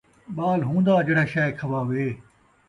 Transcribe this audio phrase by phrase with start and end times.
[0.35, 2.07] ٻال ہوندا جیڑھا شئے کھواوے